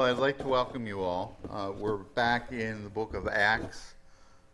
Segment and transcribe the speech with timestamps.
[0.00, 1.36] I'd like to welcome you all.
[1.50, 3.92] Uh, we're back in the book of Acts.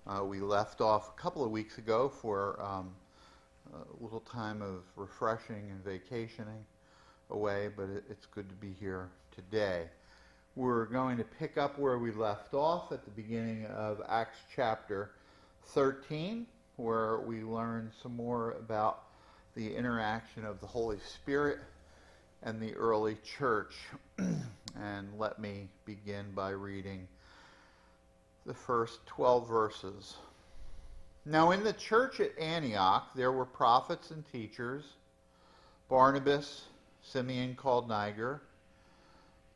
[0.05, 2.91] Uh, we left off a couple of weeks ago for um,
[3.73, 6.65] a little time of refreshing and vacationing
[7.31, 9.85] away, but it, it's good to be here today.
[10.57, 15.13] We're going to pick up where we left off at the beginning of Acts chapter
[15.67, 16.45] 13,
[16.75, 19.05] where we learn some more about
[19.55, 21.61] the interaction of the Holy Spirit
[22.43, 23.75] and the early church.
[24.19, 27.07] and let me begin by reading
[28.45, 30.17] the first 12 verses.
[31.25, 34.85] Now, in the church at Antioch, there were prophets and teachers
[35.89, 36.65] Barnabas,
[37.03, 38.41] Simeon called Niger,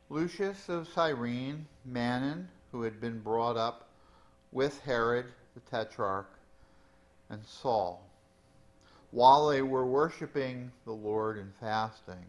[0.09, 3.89] Lucius of Cyrene, Manaen, who had been brought up
[4.53, 6.31] with Herod the Tetrarch,
[7.29, 8.03] and Saul.
[9.11, 12.25] While they were worshiping the Lord and fasting,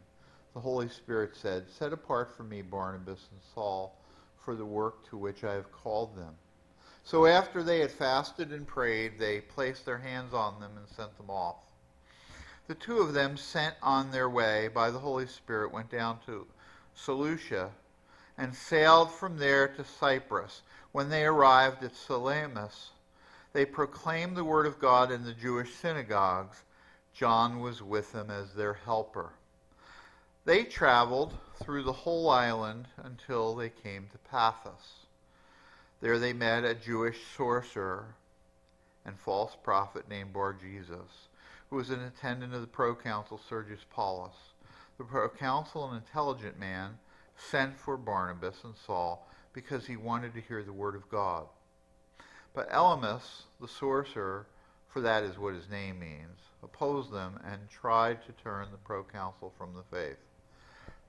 [0.53, 3.97] the Holy Spirit said, Set apart for me Barnabas and Saul
[4.43, 6.35] for the work to which I have called them.
[7.03, 11.15] So after they had fasted and prayed, they placed their hands on them and sent
[11.17, 11.57] them off.
[12.67, 16.47] The two of them, sent on their way by the Holy Spirit, went down to
[16.93, 17.71] Seleucia
[18.37, 20.61] and sailed from there to Cyprus.
[20.91, 22.91] When they arrived at Salamis,
[23.53, 26.63] they proclaimed the word of God in the Jewish synagogues.
[27.13, 29.33] John was with them as their helper.
[30.43, 35.05] They traveled through the whole island until they came to Paphos.
[36.01, 38.15] There they met a Jewish sorcerer
[39.05, 41.27] and false prophet named Bar Jesus,
[41.69, 44.33] who was an attendant of the proconsul Sergius Paulus.
[44.97, 46.97] The proconsul, an intelligent man,
[47.35, 51.45] sent for Barnabas and Saul because he wanted to hear the word of God.
[52.55, 54.47] But Elymas, the sorcerer,
[54.87, 59.53] for that is what his name means, opposed them and tried to turn the proconsul
[59.55, 60.17] from the faith.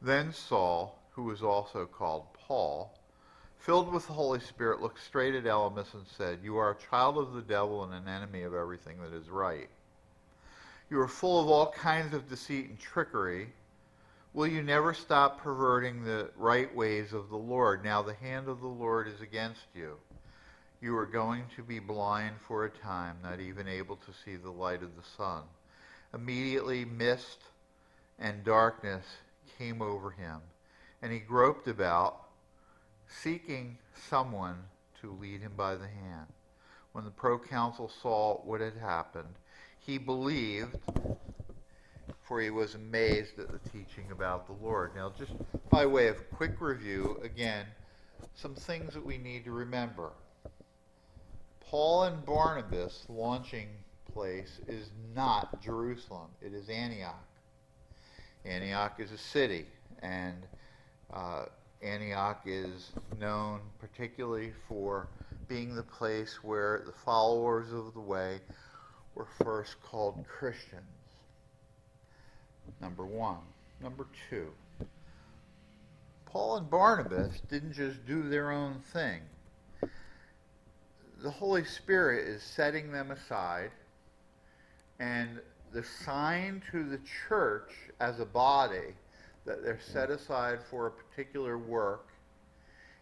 [0.05, 2.99] Then Saul, who was also called Paul,
[3.57, 7.19] filled with the Holy Spirit, looked straight at Elymas and said, You are a child
[7.19, 9.71] of the devil and an enemy of everything that is right.
[10.91, 13.53] You are full of all kinds of deceit and trickery.
[14.35, 17.85] Will you never stop perverting the right ways of the Lord?
[17.85, 19.99] Now the hand of the Lord is against you.
[20.81, 24.51] You are going to be blind for a time, not even able to see the
[24.51, 25.45] light of the sun.
[26.13, 27.39] Immediately, mist
[28.19, 29.05] and darkness
[29.59, 30.41] came over him,
[31.01, 32.29] and he groped about,
[33.07, 34.57] seeking someone
[35.01, 36.27] to lead him by the hand.
[36.93, 39.35] When the proconsul saw what had happened,
[39.79, 40.77] he believed,
[42.23, 44.95] for he was amazed at the teaching about the Lord.
[44.95, 45.33] Now, just
[45.71, 47.67] by way of quick review, again,
[48.35, 50.11] some things that we need to remember.
[51.61, 53.69] Paul and Barnabas' launching
[54.13, 57.25] place is not Jerusalem, it is Antioch.
[58.45, 59.67] Antioch is a city,
[60.03, 60.37] and
[61.13, 61.45] uh,
[61.83, 65.09] Antioch is known particularly for
[65.49, 68.41] being the place where the followers of the way
[69.15, 70.83] were first called Christians.
[72.81, 73.39] Number one.
[73.81, 74.49] Number two.
[76.27, 79.21] Paul and Barnabas didn't just do their own thing.
[81.23, 83.71] The Holy Spirit is setting them aside
[84.99, 85.41] and
[85.73, 88.95] the sign to the church as a body
[89.47, 92.09] that they're set aside for a particular work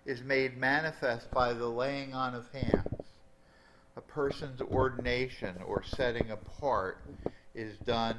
[0.06, 3.04] is made manifest by the laying on of hands.
[3.96, 6.98] A person's ordination or setting apart
[7.54, 8.16] is done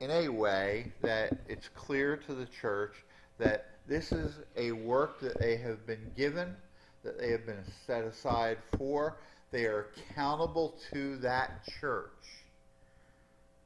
[0.00, 2.94] in a way that it's clear to the church
[3.38, 6.54] that this is a work that they have been given,
[7.04, 9.16] that they have been set aside for.
[9.50, 12.10] They are accountable to that church.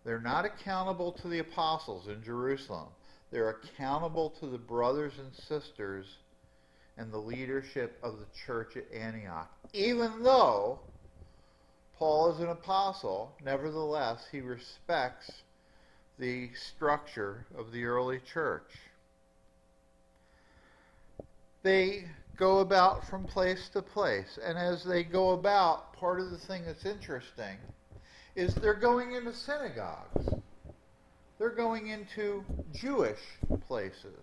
[0.04, 2.88] They're not accountable to the apostles in Jerusalem.
[3.30, 6.06] They're accountable to the brothers and sisters
[6.96, 9.50] and the leadership of the church at Antioch.
[9.72, 10.80] Even though
[11.96, 15.30] Paul is an apostle, nevertheless, he respects
[16.18, 18.70] the structure of the early church.
[21.62, 26.38] They go about from place to place, and as they go about, part of the
[26.38, 27.56] thing that's interesting
[28.34, 30.28] is they're going into synagogues.
[31.38, 33.18] They're going into Jewish
[33.66, 34.20] places.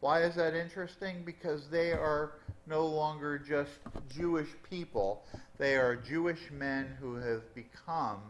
[0.00, 1.22] Why is that interesting?
[1.24, 2.32] Because they are
[2.66, 3.70] no longer just
[4.08, 5.22] Jewish people.
[5.58, 8.20] They are Jewish men who have become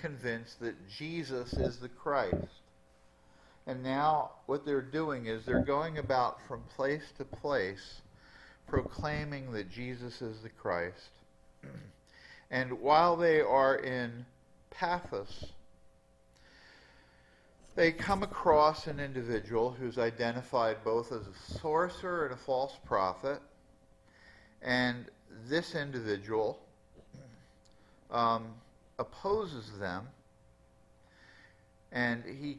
[0.00, 2.48] convinced that Jesus is the Christ.
[3.66, 8.00] And now what they're doing is they're going about from place to place
[8.66, 11.10] proclaiming that Jesus is the Christ.
[12.50, 14.24] And while they are in
[14.70, 15.52] Paphos,
[17.74, 23.40] they come across an individual who's identified both as a sorcerer and a false prophet.
[24.62, 25.04] And
[25.48, 26.58] this individual
[28.10, 28.54] um,
[28.98, 30.08] opposes them.
[31.92, 32.58] And he,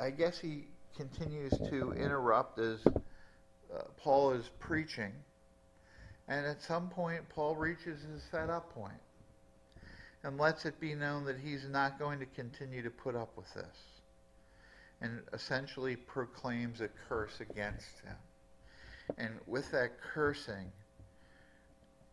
[0.00, 0.64] I, guess he
[0.96, 5.12] continues to interrupt as uh, Paul is preaching.
[6.28, 9.00] And at some point, Paul reaches his fed up point
[10.24, 13.52] and lets it be known that he's not going to continue to put up with
[13.54, 13.76] this
[15.00, 18.16] and essentially proclaims a curse against him.
[19.18, 20.72] And with that cursing,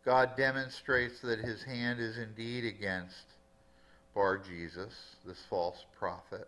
[0.06, 3.25] God demonstrates that his hand is indeed against
[4.13, 6.48] Bar Jesus, this false prophet.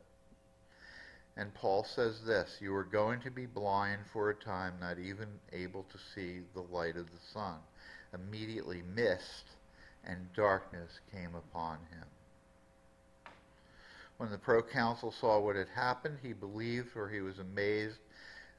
[1.37, 5.27] And Paul says this You are going to be blind for a time, not even
[5.51, 7.57] able to see the light of the sun.
[8.13, 9.43] Immediately, mist
[10.05, 12.07] and darkness came upon him.
[14.17, 17.97] When the proconsul saw what had happened, he believed, for he was amazed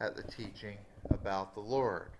[0.00, 0.76] at the teaching
[1.08, 2.10] about the Lord.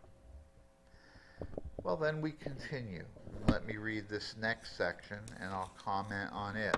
[1.83, 3.05] Well, then we continue.
[3.49, 6.77] Let me read this next section and I'll comment on it.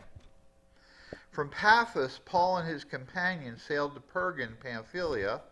[1.30, 5.42] From Paphos, Paul and his companions sailed to Perga in Pamphylia,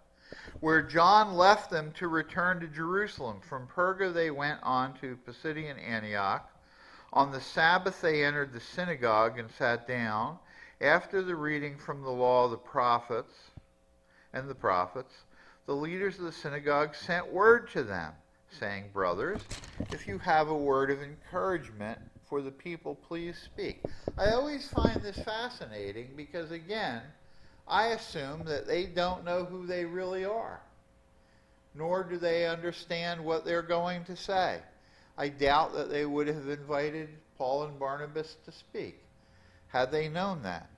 [0.61, 3.41] where John left them to return to Jerusalem.
[3.41, 6.51] From Perga, they went on to Pisidian Antioch.
[7.13, 10.39] On the Sabbath, they entered the synagogue and sat down.
[10.81, 13.51] After the reading from the law of the prophets
[14.33, 15.15] and the prophets,
[15.67, 18.13] the leaders of the synagogue sent word to them,
[18.51, 19.41] saying, Brothers,
[19.93, 23.83] if you have a word of encouragement for the people, please speak.
[24.19, 27.03] I always find this fascinating because, again,
[27.69, 30.61] I assume that they don't know who they really are,
[31.75, 34.61] nor do they understand what they're going to say.
[35.19, 37.09] I doubt that they would have invited
[37.39, 39.03] Paul and Barnabas to speak
[39.69, 40.69] had they known that.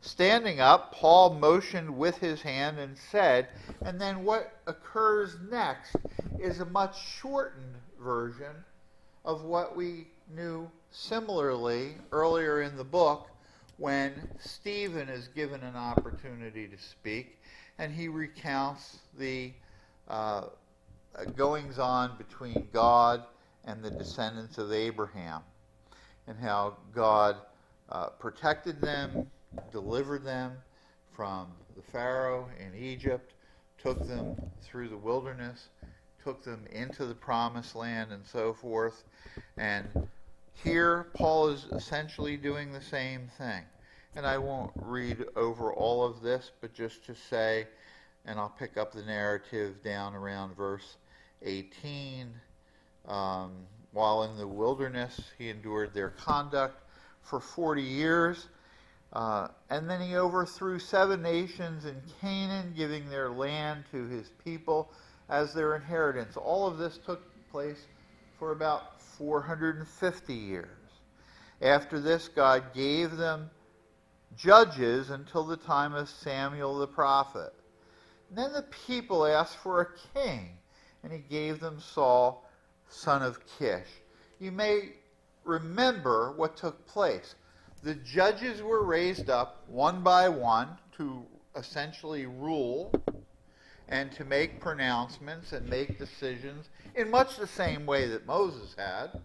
[0.00, 3.48] Standing up, Paul motioned with his hand and said,
[3.84, 5.96] and then what occurs next
[6.40, 8.64] is a much shortened version
[9.24, 13.28] of what we knew similarly earlier in the book
[13.78, 17.38] when Stephen is given an opportunity to speak
[17.78, 19.52] and he recounts the
[20.08, 20.42] uh,
[21.36, 23.24] goings on between God
[23.64, 25.42] and the descendants of Abraham,
[26.26, 27.36] and how God
[27.88, 29.30] uh, protected them,
[29.70, 30.52] delivered them
[31.14, 33.34] from the Pharaoh in Egypt,
[33.78, 35.68] took them through the wilderness,
[36.22, 39.04] took them into the promised land, and so forth.
[39.56, 39.86] And
[40.62, 43.62] here, Paul is essentially doing the same thing.
[44.14, 47.66] And I won't read over all of this, but just to say,
[48.26, 50.96] and I'll pick up the narrative down around verse
[51.42, 52.32] 18.
[53.08, 53.52] Um,
[53.92, 56.82] while in the wilderness, he endured their conduct
[57.22, 58.48] for 40 years.
[59.12, 64.90] Uh, and then he overthrew seven nations in Canaan, giving their land to his people
[65.32, 66.36] as their inheritance.
[66.36, 67.86] All of this took place
[68.38, 70.68] for about 450 years.
[71.62, 73.48] After this, God gave them
[74.36, 77.54] judges until the time of Samuel the prophet.
[78.28, 80.50] And then the people asked for a king,
[81.02, 82.46] and he gave them Saul
[82.88, 83.88] son of Kish.
[84.38, 84.90] You may
[85.44, 87.36] remember what took place.
[87.82, 90.68] The judges were raised up one by one
[90.98, 91.24] to
[91.56, 92.92] essentially rule
[93.92, 99.20] and to make pronouncements and make decisions in much the same way that Moses had.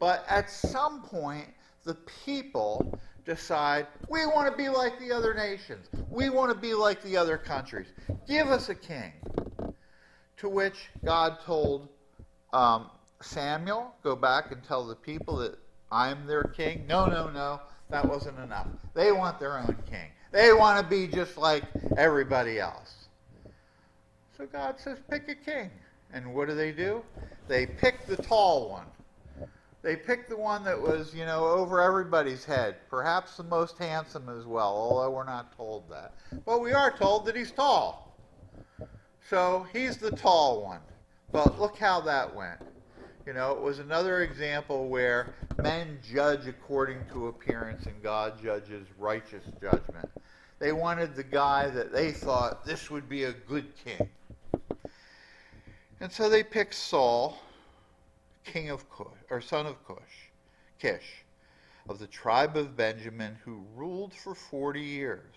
[0.00, 1.46] But at some point,
[1.84, 5.86] the people decide we want to be like the other nations.
[6.08, 7.88] We want to be like the other countries.
[8.26, 9.12] Give us a king.
[10.38, 11.88] To which God told
[12.54, 12.90] um,
[13.20, 15.58] Samuel, go back and tell the people that
[15.92, 16.86] I'm their king.
[16.86, 17.60] No, no, no.
[17.90, 18.68] That wasn't enough.
[18.94, 20.08] They want their own king.
[20.32, 21.64] They want to be just like
[21.98, 23.05] everybody else.
[24.36, 25.70] So God says, pick a king.
[26.12, 27.02] And what do they do?
[27.48, 28.86] They pick the tall one.
[29.82, 34.28] They pick the one that was, you know, over everybody's head, perhaps the most handsome
[34.28, 36.14] as well, although we're not told that.
[36.44, 38.16] But we are told that he's tall.
[39.30, 40.80] So he's the tall one.
[41.32, 42.60] But look how that went.
[43.26, 48.86] You know, it was another example where men judge according to appearance and God judges
[48.98, 50.08] righteous judgment.
[50.58, 54.08] They wanted the guy that they thought this would be a good king.
[56.00, 57.38] And so they picked Saul,
[58.44, 60.30] king of Cush, or son of Cush,
[60.78, 61.24] Kish,
[61.88, 65.32] of the tribe of Benjamin, who ruled for 40 years.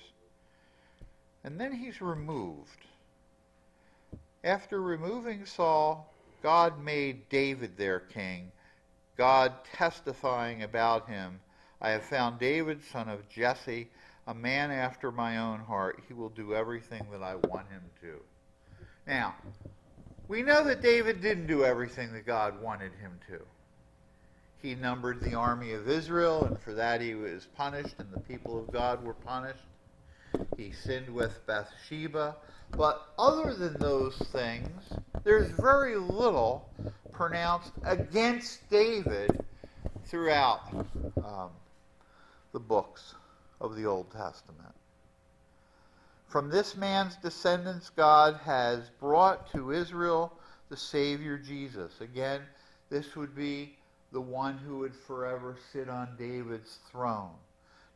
[1.44, 2.86] And then he's removed
[4.44, 8.52] after removing Saul, God made David their king,
[9.18, 11.42] God testifying about him,
[11.82, 13.90] I have found David, son of Jesse,
[14.28, 16.02] a man after my own heart.
[16.08, 18.22] He will do everything that I want him to.
[19.08, 19.36] Now,
[20.30, 23.40] we know that David didn't do everything that God wanted him to.
[24.62, 28.60] He numbered the army of Israel, and for that he was punished, and the people
[28.60, 29.64] of God were punished.
[30.56, 32.36] He sinned with Bathsheba.
[32.78, 34.84] But other than those things,
[35.24, 36.70] there's very little
[37.12, 39.44] pronounced against David
[40.06, 40.62] throughout
[41.26, 41.50] um,
[42.52, 43.16] the books
[43.60, 44.76] of the Old Testament.
[46.30, 50.32] From this man's descendants, God has brought to Israel
[50.70, 52.02] the Savior Jesus.
[52.02, 52.42] Again,
[52.92, 53.76] this would be
[54.12, 57.34] the one who would forever sit on David's throne.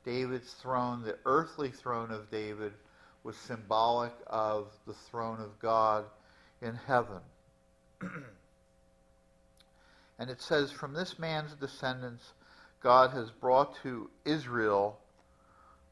[0.04, 2.74] David's throne, the earthly throne of David,
[3.22, 6.06] was symbolic of the throne of God
[6.60, 7.22] in heaven.
[10.18, 12.34] and it says, From this man's descendants,
[12.82, 15.00] God has brought to Israel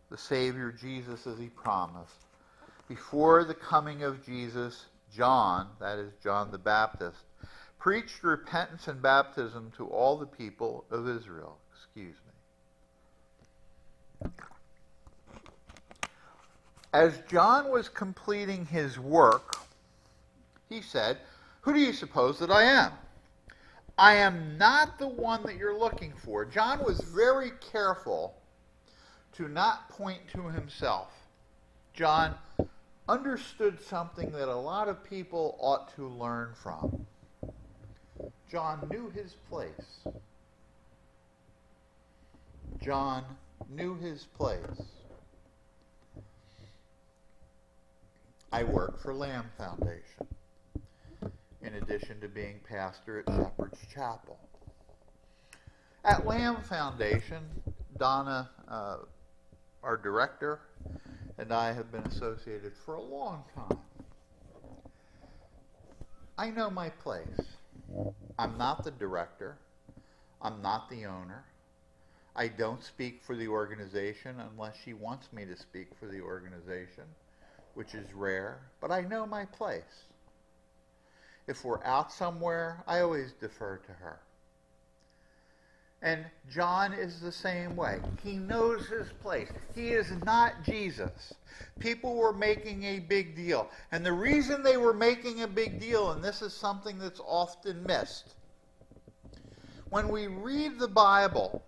[0.09, 2.30] the Savior Jesus as he promised.
[2.91, 7.23] Before the coming of Jesus, John, that is John the Baptist,
[7.79, 11.57] preached repentance and baptism to all the people of Israel.
[11.73, 12.17] Excuse
[14.21, 14.29] me.
[16.91, 19.55] As John was completing his work,
[20.67, 21.17] he said,
[21.61, 22.91] Who do you suppose that I am?
[23.97, 26.43] I am not the one that you're looking for.
[26.43, 28.35] John was very careful
[29.37, 31.07] to not point to himself.
[31.93, 32.35] John
[33.07, 37.05] understood something that a lot of people ought to learn from.
[38.49, 40.07] John knew his place.
[42.81, 43.23] John
[43.69, 44.81] knew his place.
[48.51, 50.27] I work for Lamb Foundation,
[51.61, 54.37] in addition to being pastor at Shepherd's Chapel.
[56.03, 57.43] At Lamb Foundation,
[57.97, 58.97] Donna, uh,
[59.83, 60.59] our director,
[61.41, 63.79] and I have been associated for a long time.
[66.37, 67.41] I know my place.
[68.37, 69.57] I'm not the director.
[70.39, 71.43] I'm not the owner.
[72.35, 77.05] I don't speak for the organization unless she wants me to speak for the organization
[77.73, 80.05] which is rare, but I know my place.
[81.47, 84.19] If we're out somewhere, I always defer to her.
[86.01, 87.99] And John is the same way.
[88.23, 89.49] He knows his place.
[89.75, 91.33] He is not Jesus.
[91.79, 93.69] People were making a big deal.
[93.91, 97.85] And the reason they were making a big deal, and this is something that's often
[97.85, 98.35] missed,
[99.89, 101.61] when we read the Bible,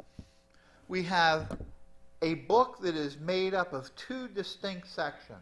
[0.87, 1.57] we have
[2.21, 5.41] a book that is made up of two distinct sections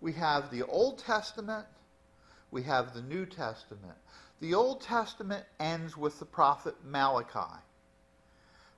[0.00, 1.66] we have the Old Testament,
[2.50, 3.96] we have the New Testament.
[4.40, 7.60] The Old Testament ends with the prophet Malachi.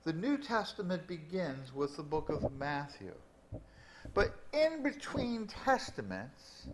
[0.03, 3.13] The New Testament begins with the book of Matthew.
[4.13, 6.67] But in between testaments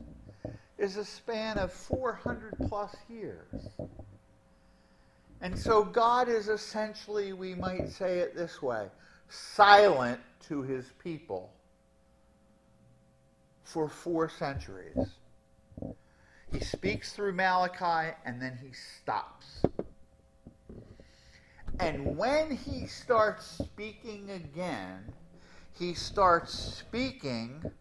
[0.78, 3.70] is a span of 400 plus years.
[5.42, 8.88] And so God is essentially, we might say it this way,
[9.30, 11.52] silent to his people
[13.64, 14.98] for four centuries.
[16.52, 19.64] He speaks through Malachi and then he stops.
[21.80, 25.14] And when he starts speaking again,
[25.74, 27.72] he starts speaking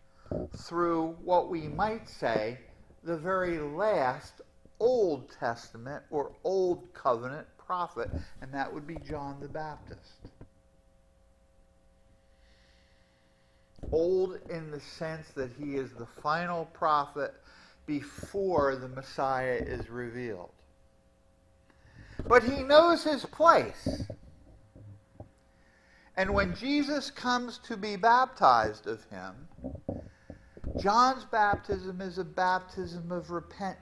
[0.56, 2.58] through what we might say
[3.04, 4.40] the very last
[4.80, 10.24] Old Testament or Old Covenant prophet, and that would be John the Baptist.
[13.92, 17.34] old in the sense that he is the final prophet
[17.86, 20.52] before the Messiah is revealed.
[22.26, 24.04] But he knows his place.
[26.16, 29.34] And when Jesus comes to be baptized of him,
[30.78, 33.80] John's baptism is a baptism of repentance.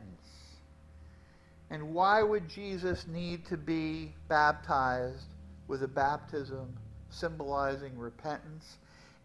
[1.71, 5.26] And why would Jesus need to be baptized
[5.68, 6.76] with a baptism
[7.11, 8.76] symbolizing repentance?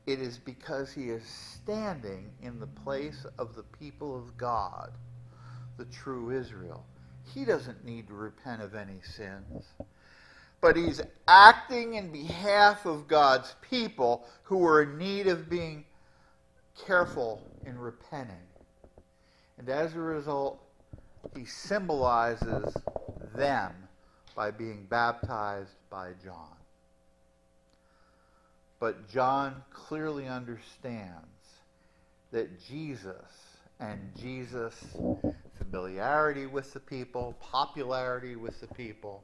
[0.07, 4.91] It is because he is standing in the place of the people of God,
[5.77, 6.85] the true Israel.
[7.33, 9.65] He doesn't need to repent of any sins.
[10.61, 15.83] But he's acting in behalf of God's people who are in need of being
[16.85, 18.35] careful in repenting.
[19.57, 20.63] And as a result,
[21.35, 22.75] he symbolizes
[23.35, 23.73] them
[24.35, 26.56] by being baptized by John.
[28.79, 31.25] But John clearly understands
[32.31, 33.15] that Jesus
[33.79, 34.95] and Jesus'
[35.57, 39.23] familiarity with the people, popularity with the people,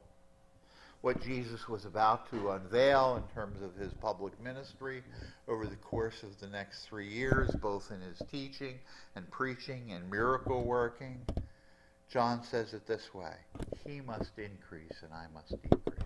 [1.02, 5.02] what Jesus was about to unveil in terms of his public ministry
[5.48, 8.78] over the course of the next three years, both in his teaching
[9.14, 11.20] and preaching and miracle working.
[12.10, 13.34] John says it this way
[13.86, 16.00] He must increase and I must decrease.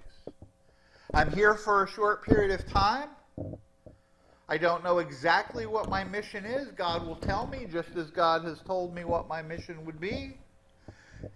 [1.15, 3.09] I'm here for a short period of time.
[4.51, 6.69] I don't know exactly what my mission is.
[6.69, 10.39] God will tell me, just as God has told me what my mission would be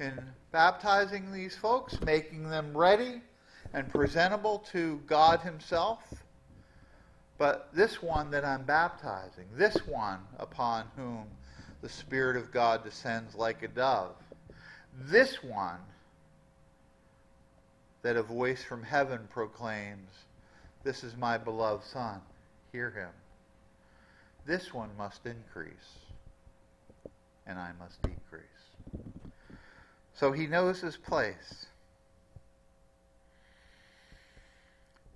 [0.00, 0.18] in
[0.50, 3.20] baptizing these folks, making them ready
[3.74, 6.24] and presentable to God Himself.
[7.36, 11.26] But this one that I'm baptizing, this one upon whom
[11.82, 14.14] the Spirit of God descends like a dove,
[14.94, 15.80] this one
[18.02, 20.10] that a voice from heaven proclaims,
[20.82, 22.20] This is my beloved Son,
[22.72, 23.10] hear him.
[24.46, 25.98] This one must increase,
[27.46, 28.42] and I must decrease.
[30.14, 31.66] So he knows his place.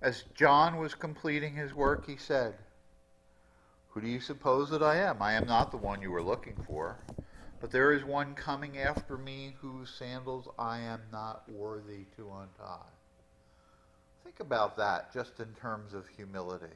[0.01, 2.53] As John was completing his work, he said,
[3.89, 5.21] Who do you suppose that I am?
[5.21, 6.97] I am not the one you were looking for,
[7.59, 12.85] but there is one coming after me whose sandals I am not worthy to untie.
[14.23, 16.75] Think about that just in terms of humility.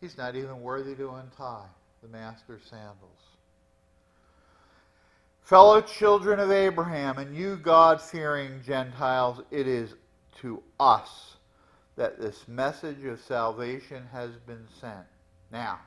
[0.00, 1.66] He's not even worthy to untie
[2.02, 3.18] the master's sandals.
[5.42, 9.94] Fellow children of Abraham, and you God fearing Gentiles, it is
[10.40, 11.36] to us
[11.96, 15.06] that this message of salvation has been sent.
[15.50, 15.80] Now,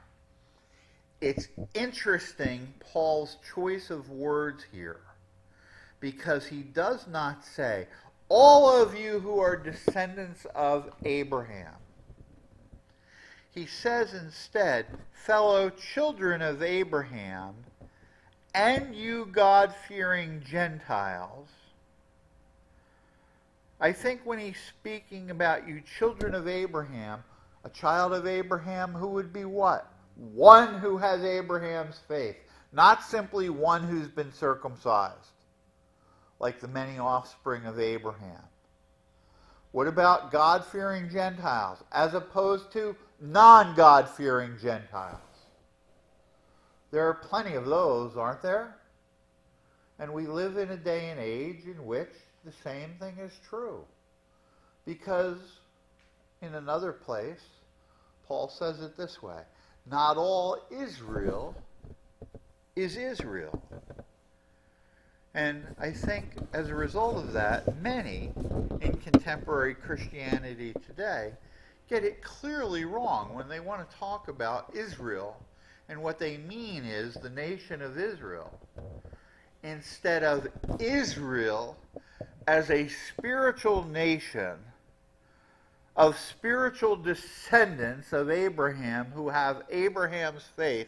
[1.22, 5.00] it's interesting, Paul's choice of words here,
[6.00, 7.88] because he does not say,
[8.28, 11.76] all of you who are descendants of Abraham.
[13.54, 17.56] He says instead, fellow children of Abraham,
[18.54, 21.50] and you God fearing Gentiles
[23.82, 27.24] I think when he's speaking about you children of Abraham,
[27.64, 29.92] a child of Abraham who would be what?
[30.16, 32.36] One who has Abraham's faith,
[32.72, 35.34] not simply one who's been circumcised,
[36.40, 38.44] like the many offspring of Abraham.
[39.72, 45.20] What about God fearing Gentiles as opposed to non God fearing Gentiles?
[46.92, 48.76] There are plenty of those, aren't there?
[50.00, 52.10] And we live in a day and age in which
[52.44, 53.86] the same thing is true.
[54.86, 55.38] Because
[56.42, 57.42] in another place,
[58.28, 59.42] Paul says it this way
[59.90, 61.56] Not all Israel
[62.76, 63.62] is Israel.
[65.34, 68.34] And I think as a result of that, many
[68.82, 71.34] in contemporary Christianity today
[71.92, 75.36] get it clearly wrong when they want to talk about Israel.
[75.90, 78.58] And what they mean is the nation of Israel.
[79.62, 80.48] Instead of
[80.80, 81.76] Israel
[82.48, 84.54] as a spiritual nation
[85.98, 90.88] of spiritual descendants of Abraham who have Abraham's faith,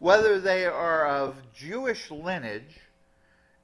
[0.00, 2.80] whether they are of Jewish lineage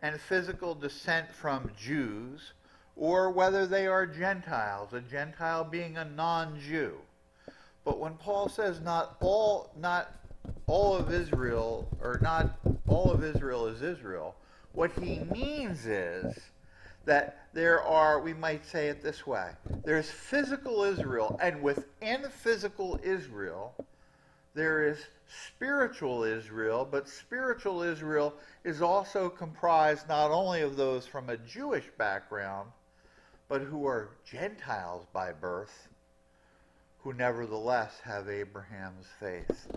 [0.02, 2.52] and physical descent from Jews,
[2.96, 6.94] or whether they are Gentiles, a Gentile being a non-Jew.
[7.84, 10.12] But when Paul says not all not
[10.66, 14.34] all of Israel or not all of Israel is Israel,
[14.72, 16.34] what he means is
[17.04, 19.50] that there are, we might say it this way
[19.84, 23.74] there's physical Israel, and within physical Israel,
[24.54, 31.30] there is spiritual Israel, but spiritual Israel is also comprised not only of those from
[31.30, 32.70] a Jewish background,
[33.48, 35.88] but who are Gentiles by birth,
[37.00, 39.68] who nevertheless have Abraham's faith,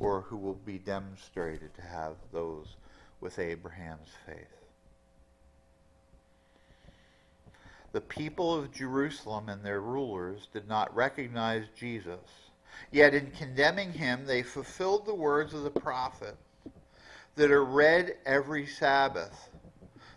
[0.00, 2.76] or who will be demonstrated to have those
[3.20, 4.58] with Abraham's faith.
[7.92, 12.20] The people of Jerusalem and their rulers did not recognize Jesus.
[12.90, 16.36] Yet in condemning him, they fulfilled the words of the prophet
[17.36, 19.50] that are read every Sabbath.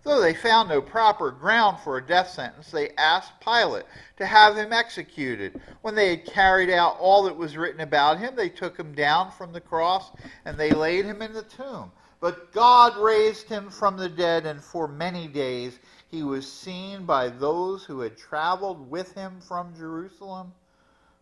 [0.03, 3.85] Though they found no proper ground for a death sentence, they asked Pilate
[4.17, 5.59] to have him executed.
[5.81, 9.31] When they had carried out all that was written about him, they took him down
[9.31, 10.11] from the cross
[10.45, 11.91] and they laid him in the tomb.
[12.19, 17.29] But God raised him from the dead, and for many days he was seen by
[17.29, 20.53] those who had traveled with him from Jerusalem,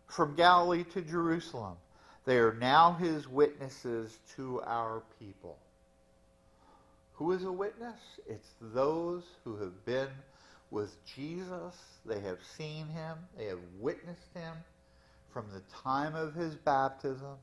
[0.08, 1.76] from Galilee to Jerusalem.
[2.26, 5.58] They are now his witnesses to our people.
[7.20, 8.00] Who is a witness?
[8.26, 10.08] It's those who have been
[10.70, 11.76] with Jesus.
[12.06, 13.18] They have seen him.
[13.36, 14.54] They have witnessed him
[15.30, 17.36] from the time of his baptism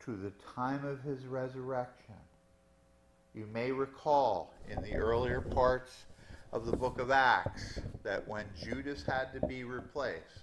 [0.00, 2.16] to the time of his resurrection.
[3.36, 5.92] You may recall in the earlier parts
[6.52, 10.42] of the book of Acts that when Judas had to be replaced,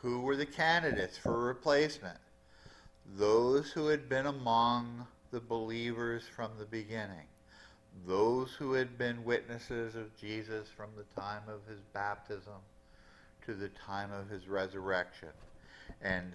[0.00, 2.18] who were the candidates for replacement?
[3.16, 7.26] Those who had been among the believers from the beginning,
[8.06, 12.60] those who had been witnesses of Jesus from the time of his baptism
[13.46, 15.30] to the time of his resurrection,
[16.02, 16.32] and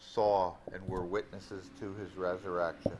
[0.00, 2.96] saw and were witnesses to his resurrection.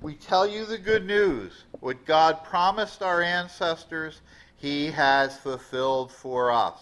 [0.00, 1.64] We tell you the good news.
[1.78, 4.20] What God promised our ancestors,
[4.56, 6.80] he has fulfilled for us,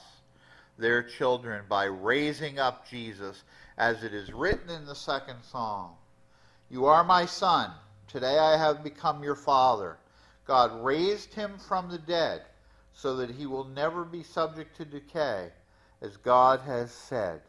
[0.79, 3.45] their children, by raising up Jesus,
[3.77, 5.91] as it is written in the second psalm.
[6.71, 7.73] You are my son.
[8.07, 9.99] Today I have become your father.
[10.47, 12.43] God raised him from the dead
[12.93, 15.51] so that he will never be subject to decay,
[16.01, 17.41] as God has said.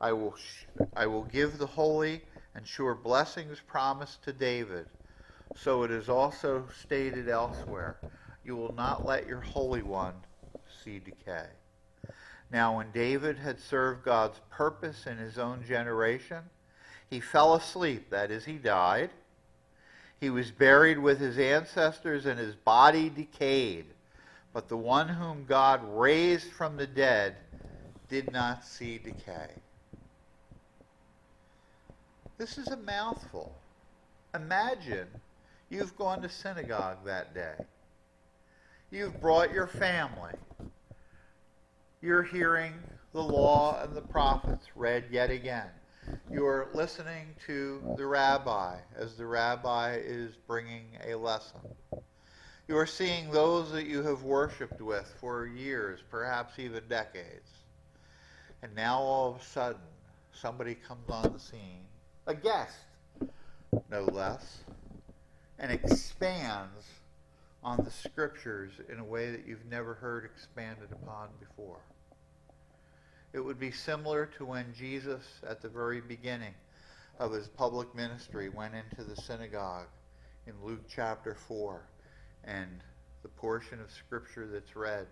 [0.00, 2.22] I will, sh- I will give the holy
[2.54, 4.86] and sure blessings promised to David.
[5.54, 7.96] So it is also stated elsewhere
[8.44, 10.14] You will not let your Holy One
[10.84, 11.46] see decay.
[12.50, 16.42] Now, when David had served God's purpose in his own generation,
[17.10, 19.10] he fell asleep, that is, he died.
[20.20, 23.86] He was buried with his ancestors, and his body decayed.
[24.52, 27.36] But the one whom God raised from the dead
[28.08, 29.50] did not see decay.
[32.38, 33.54] This is a mouthful.
[34.34, 35.08] Imagine
[35.68, 37.64] you've gone to synagogue that day.
[38.90, 40.34] You've brought your family.
[42.02, 42.74] You're hearing
[43.12, 45.68] the law and the prophets read yet again.
[46.30, 51.60] You're listening to the rabbi as the rabbi is bringing a lesson.
[52.68, 57.50] You are seeing those that you have worshiped with for years, perhaps even decades.
[58.62, 59.80] And now all of a sudden,
[60.32, 61.84] somebody comes on the scene
[62.26, 62.76] a guest,
[63.90, 64.58] no less,
[65.58, 66.86] and expands
[67.62, 71.80] on the scriptures in a way that you've never heard expanded upon before.
[73.32, 76.54] It would be similar to when Jesus, at the very beginning
[77.18, 79.86] of his public ministry, went into the synagogue
[80.46, 81.80] in Luke chapter 4,
[82.44, 82.80] and
[83.22, 85.06] the portion of scripture that's read,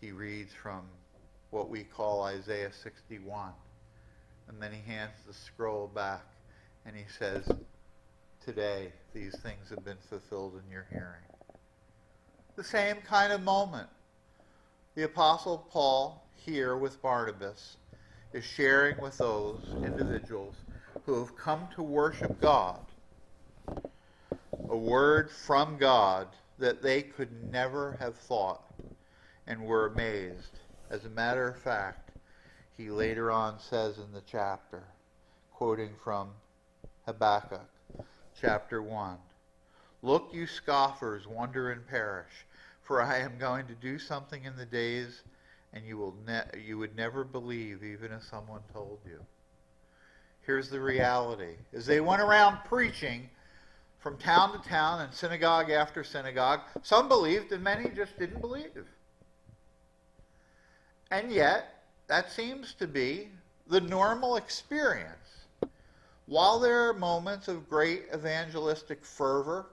[0.00, 0.82] he reads from
[1.50, 3.52] what we call Isaiah 61
[4.50, 6.24] and then he hands the scroll back
[6.84, 7.48] and he says,
[8.44, 11.22] Today these things have been fulfilled in your hearing.
[12.56, 13.88] The same kind of moment.
[14.96, 17.76] The Apostle Paul, here with Barnabas,
[18.32, 20.54] is sharing with those individuals
[21.06, 22.80] who have come to worship God
[24.70, 28.62] a word from God that they could never have thought
[29.46, 30.60] and were amazed.
[30.90, 32.10] As a matter of fact,
[32.76, 34.84] he later on says in the chapter,
[35.52, 36.30] quoting from
[37.04, 37.68] Habakkuk,
[38.40, 39.18] chapter 1
[40.02, 42.46] Look, you scoffers, wonder and perish,
[42.80, 45.24] for I am going to do something in the days,
[45.72, 49.20] and you, will ne- you would never believe, even if someone told you.
[50.42, 51.54] Here's the reality.
[51.72, 53.28] As they went around preaching
[53.98, 58.86] from town to town and synagogue after synagogue, some believed and many just didn't believe.
[61.10, 63.28] And yet, that seems to be
[63.68, 65.16] the normal experience.
[66.26, 69.66] While there are moments of great evangelistic fervor,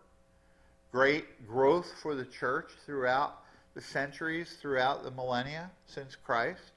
[0.92, 3.44] great growth for the church throughout
[3.78, 6.72] the centuries, throughout the millennia since Christ,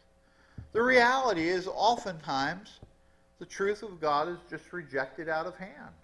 [0.73, 2.79] the reality is oftentimes
[3.39, 5.95] the truth of God is just rejected out of hand.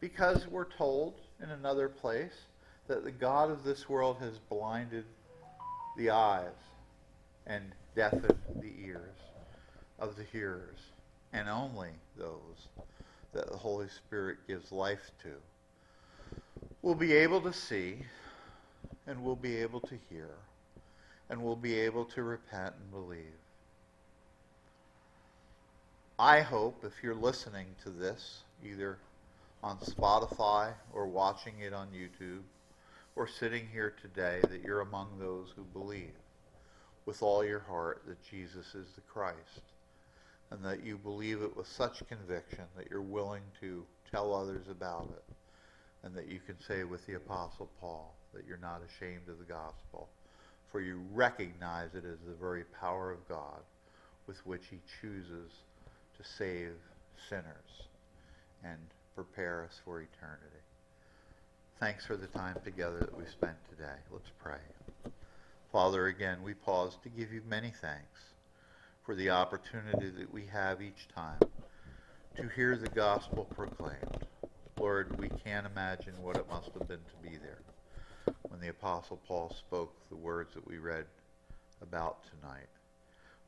[0.00, 2.32] Because we're told in another place
[2.88, 5.04] that the God of this world has blinded
[5.98, 6.48] the eyes
[7.46, 7.62] and
[7.94, 9.18] deafened the ears
[9.98, 10.78] of the hearers,
[11.34, 12.68] and only those
[13.34, 15.34] that the Holy Spirit gives life to
[16.80, 17.98] will be able to see
[19.06, 20.30] and will be able to hear
[21.28, 23.40] and will be able to repent and believe.
[26.18, 28.98] I hope if you're listening to this, either
[29.62, 32.42] on Spotify or watching it on YouTube
[33.16, 36.14] or sitting here today, that you're among those who believe
[37.04, 39.62] with all your heart that Jesus is the Christ
[40.50, 45.08] and that you believe it with such conviction that you're willing to tell others about
[45.10, 45.34] it
[46.02, 49.44] and that you can say with the Apostle Paul that you're not ashamed of the
[49.44, 50.08] gospel,
[50.70, 53.60] for you recognize it as the very power of God
[54.26, 55.50] with which he chooses
[56.18, 56.72] to save
[57.28, 57.88] sinners
[58.62, 58.78] and
[59.14, 60.62] prepare us for eternity.
[61.80, 63.96] Thanks for the time together that we spent today.
[64.10, 64.58] Let's pray.
[65.72, 68.20] Father, again, we pause to give you many thanks
[69.04, 71.38] for the opportunity that we have each time
[72.36, 74.26] to hear the gospel proclaimed.
[74.78, 77.60] Lord, we can't imagine what it must have been to be there
[78.48, 81.04] when the Apostle Paul spoke the words that we read
[81.82, 82.68] about tonight.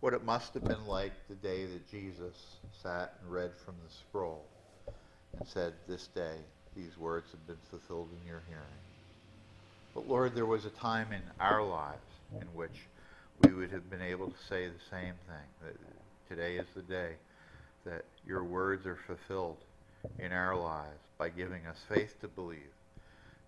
[0.00, 2.34] What it must have been like the day that Jesus
[2.82, 4.44] sat and read from the scroll
[5.38, 6.36] and said, This day
[6.76, 8.64] these words have been fulfilled in your hearing.
[9.94, 11.98] But Lord, there was a time in our lives
[12.40, 12.86] in which
[13.42, 15.76] we would have been able to say the same thing, that
[16.28, 17.14] today is the day
[17.84, 19.58] that your words are fulfilled
[20.18, 22.72] in our lives by giving us faith to believe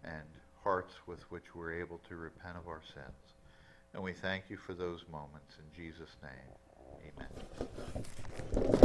[0.05, 0.25] and
[0.63, 3.35] hearts with which we're able to repent of our sins.
[3.95, 7.13] And we thank you for those moments in Jesus' name.
[8.57, 8.77] Amen.